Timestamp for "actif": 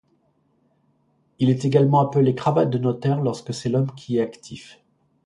4.21-4.79